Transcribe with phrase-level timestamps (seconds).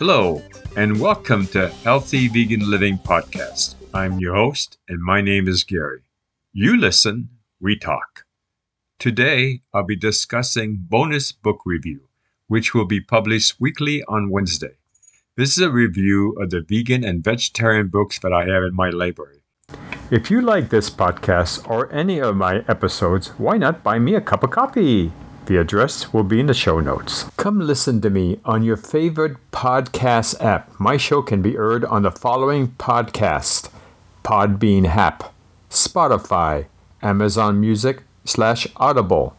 [0.00, 0.42] Hello,
[0.76, 3.76] and welcome to Healthy Vegan Living Podcast.
[3.94, 6.00] I'm your host, and my name is Gary.
[6.52, 7.28] You listen,
[7.60, 8.26] we talk.
[8.98, 12.08] Today, I'll be discussing bonus book review,
[12.48, 14.78] which will be published weekly on Wednesday.
[15.36, 18.90] This is a review of the vegan and vegetarian books that I have in my
[18.90, 19.42] library.
[20.10, 24.20] If you like this podcast or any of my episodes, why not buy me a
[24.20, 25.12] cup of coffee?
[25.46, 27.24] The address will be in the show notes.
[27.36, 30.70] Come listen to me on your favorite podcast app.
[30.80, 33.68] My show can be heard on the following podcast
[34.24, 35.34] Podbean app,
[35.68, 36.66] Spotify,
[37.02, 39.36] Amazon Music slash Audible,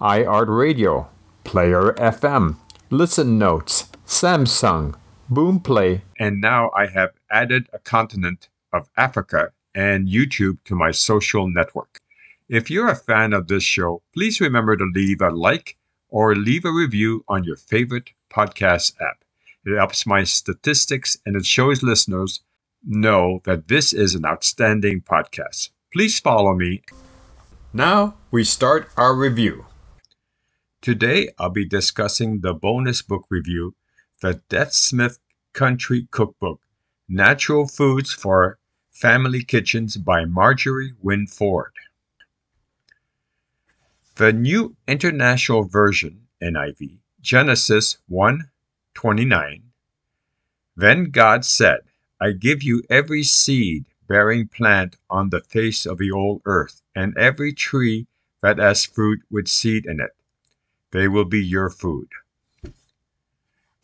[0.00, 1.08] iHeartRadio,
[1.42, 2.56] Player FM,
[2.90, 4.94] Listen Notes, Samsung,
[5.28, 11.48] Boomplay, and now I have added a continent of Africa and YouTube to my social
[11.48, 11.99] network.
[12.50, 15.78] If you're a fan of this show, please remember to leave a like
[16.08, 19.22] or leave a review on your favorite podcast app.
[19.64, 22.42] It helps my statistics and it shows listeners
[22.84, 25.70] know that this is an outstanding podcast.
[25.92, 26.82] Please follow me.
[27.72, 29.66] Now we start our review.
[30.82, 33.76] Today I'll be discussing the bonus book review,
[34.22, 35.20] The Deaf Smith
[35.52, 36.62] Country Cookbook
[37.08, 38.58] Natural Foods for
[38.90, 41.70] Family Kitchens by Marjorie Winn Ford.
[44.20, 49.62] The New International Version (NIV), Genesis 1:29.
[50.76, 51.80] Then God said,
[52.20, 57.16] I give you every seed bearing plant on the face of the whole earth, and
[57.16, 58.08] every tree
[58.42, 60.14] that has fruit with seed in it.
[60.90, 62.10] They will be your food.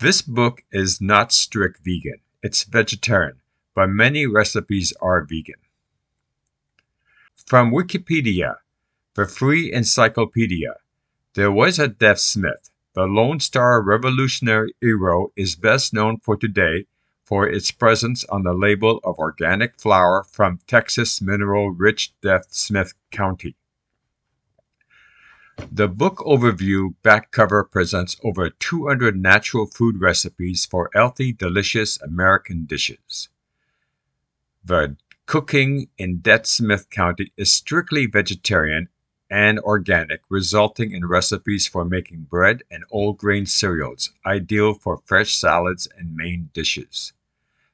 [0.00, 3.40] This book is not strict vegan, it's vegetarian,
[3.74, 5.62] but many recipes are vegan.
[7.34, 8.56] From Wikipedia,
[9.16, 10.74] the Free Encyclopedia.
[11.32, 12.68] There was a deaf Smith.
[12.92, 16.84] The Lone Star Revolutionary hero is best known for today
[17.24, 22.92] for its presence on the label of organic flour from Texas mineral rich Deaf Smith
[23.10, 23.56] County.
[25.72, 32.66] The book overview back cover presents over 200 natural food recipes for healthy, delicious American
[32.66, 33.30] dishes.
[34.62, 38.90] The cooking in Deaf Smith County is strictly vegetarian
[39.30, 45.34] and organic, resulting in recipes for making bread and whole grain cereals, ideal for fresh
[45.34, 47.12] salads and main dishes.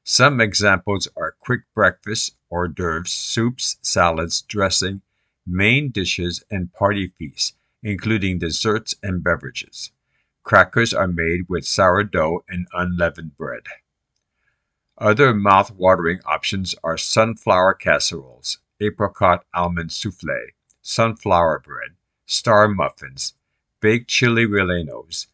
[0.03, 5.01] Some examples are quick breakfast, hors d'oeuvres, soups, salads, dressing,
[5.45, 9.91] main dishes, and party feasts, including desserts and beverages.
[10.43, 13.63] Crackers are made with sourdough and unleavened bread.
[14.97, 20.51] Other mouth-watering options are sunflower casseroles, apricot almond souffle,
[20.83, 21.95] sunflower bread,
[22.25, 23.33] star muffins,
[23.79, 25.27] baked chili rellenos,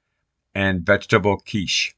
[0.53, 1.95] and vegetable quiche.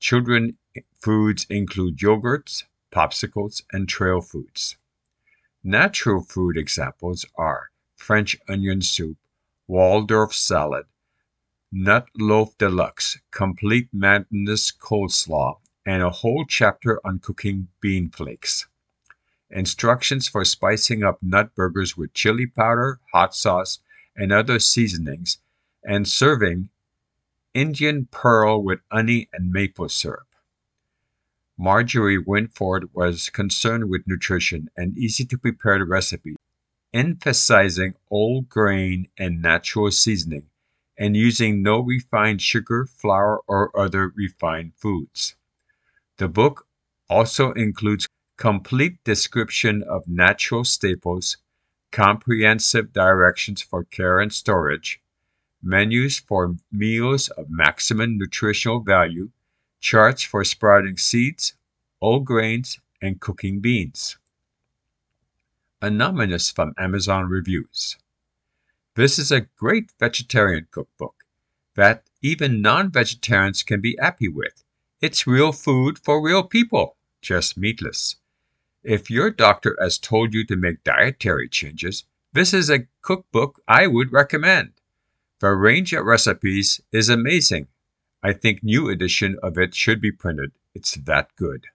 [0.00, 0.56] Children
[0.98, 4.76] foods include yogurts, popsicles, and trail foods.
[5.62, 9.18] Natural food examples are French onion soup,
[9.68, 10.86] Waldorf salad,
[11.70, 18.66] nut loaf deluxe, complete madness coleslaw, and a whole chapter on cooking bean flakes.
[19.50, 23.78] Instructions for spicing up nut burgers with chili powder, hot sauce,
[24.16, 25.38] and other seasonings,
[25.84, 26.68] and serving
[27.54, 30.26] Indian pearl with honey and maple syrup.
[31.56, 36.36] Marjorie Winn Ford was concerned with nutrition and easy to prepare recipe,
[36.92, 40.50] emphasizing whole grain and natural seasoning,
[40.98, 45.34] and using no refined sugar, flour, or other refined foods.
[46.18, 46.66] The book
[47.08, 48.06] also includes
[48.36, 51.38] complete description of natural staples,
[51.90, 55.00] comprehensive directions for care and storage,
[55.62, 59.30] menus for meals of maximum nutritional value,
[59.80, 61.54] charts for sprouting seeds,
[62.00, 64.18] whole grains, and cooking beans.
[65.80, 67.96] Anonymous from Amazon Reviews.
[68.96, 71.24] This is a great vegetarian cookbook
[71.74, 74.62] that even non vegetarians can be happy with.
[75.00, 78.16] It's real food for real people, just meatless.
[78.86, 83.88] If your doctor has told you to make dietary changes, this is a cookbook I
[83.88, 84.74] would recommend.
[85.40, 87.66] The range of recipes is amazing.
[88.22, 90.52] I think new edition of it should be printed.
[90.72, 91.66] It's that good.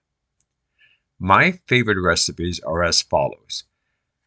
[1.18, 3.64] My favorite recipes are as follows.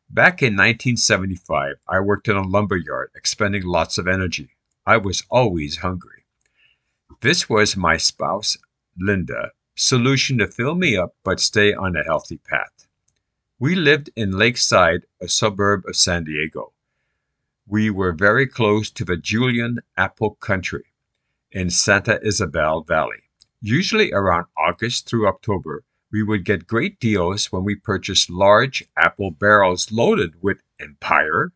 [0.07, 4.51] Back in 1975, I worked in a lumber yard, expending lots of energy.
[4.85, 6.25] I was always hungry.
[7.21, 8.59] This was my spouse,
[8.95, 12.87] Linda, solution to fill me up but stay on a healthy path.
[13.59, 16.73] We lived in Lakeside, a suburb of San Diego.
[17.67, 20.85] We were very close to the Julian apple country
[21.51, 23.23] in Santa Ysabel Valley.
[23.61, 29.31] Usually around August through October, we would get great deals when we purchased large apple
[29.31, 31.51] barrels loaded with Empire,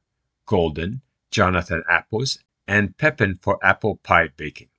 [0.45, 1.01] Golden,
[1.31, 4.69] Jonathan apples, and Pippin for apple pie baking.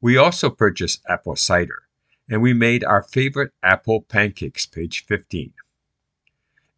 [0.00, 1.88] We also purchased apple cider,
[2.28, 5.52] and we made our favorite apple pancakes, page 15.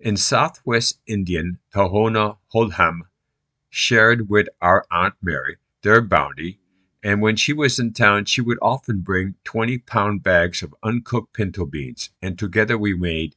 [0.01, 3.05] In southwest Indian, Tohono O'odham
[3.71, 6.59] shared with our Aunt Mary their bounty,
[7.03, 11.35] and when she was in town, she would often bring 20 pound bags of uncooked
[11.35, 13.37] pinto beans, and together we made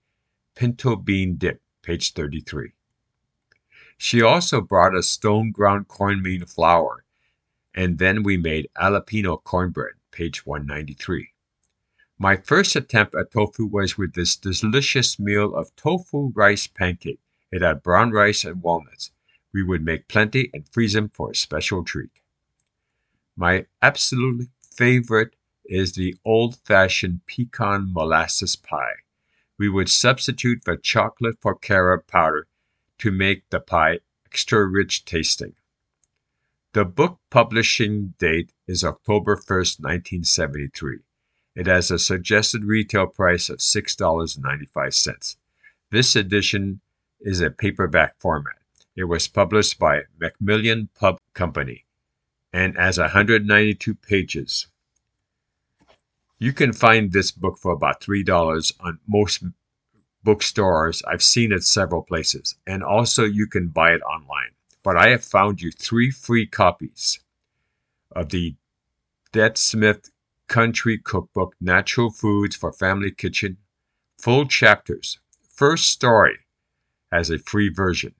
[0.55, 2.71] pinto bean dip, page 33.
[3.97, 7.03] She also brought us stone ground cornmeal flour,
[7.73, 11.29] and then we made jalapeno cornbread, page 193.
[12.19, 17.19] My first attempt at tofu was with this delicious meal of tofu rice pancake.
[17.51, 19.11] It had brown rice and walnuts.
[19.53, 22.09] We would make plenty and freeze them for a special treat.
[23.35, 25.35] My absolute favorite
[25.65, 28.95] is the old fashioned pecan molasses pie.
[29.59, 32.47] We would substitute the chocolate for carob powder
[32.97, 35.53] to make the pie extra rich tasting.
[36.73, 40.99] The book publishing date is October 1st, 1973.
[41.57, 45.35] It has a suggested retail price of $6.95.
[45.89, 46.81] This edition
[47.19, 48.57] is a paperback format.
[48.95, 51.85] It was published by Macmillan Pub Company
[52.53, 54.67] and has 192 pages.
[56.37, 59.43] You can find this book for about $3 on most
[60.23, 61.01] bookstores.
[61.07, 62.53] I've seen it several places.
[62.67, 64.51] And also, you can buy it online.
[64.83, 67.19] But I have found you three free copies
[68.11, 68.53] of the
[69.31, 70.11] Deaf Smith
[70.47, 73.57] Country Cookbook Natural Foods for Family Kitchen,
[74.17, 75.19] full chapters.
[75.49, 76.37] First story
[77.11, 78.13] as a free version.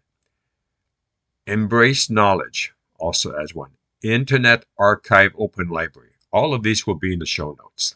[1.46, 3.72] Embrace Knowledge also as one.
[4.04, 6.12] Internet Archive Open Library.
[6.32, 7.96] All of these will be in the show notes.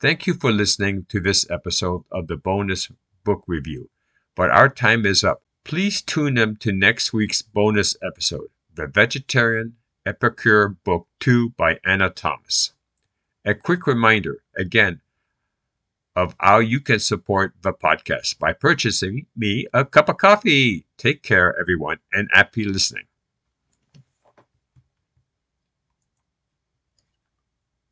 [0.00, 2.90] Thank you for listening to this episode of the bonus
[3.24, 3.90] book review.
[4.36, 5.42] But our time is up.
[5.64, 12.10] Please tune in to next week's bonus episode, The Vegetarian Epicure Book 2 by Anna
[12.10, 12.74] Thomas.
[13.46, 15.02] A quick reminder, again,
[16.16, 20.86] of how you can support the podcast by purchasing me a cup of coffee.
[20.96, 23.04] Take care, everyone, and happy listening.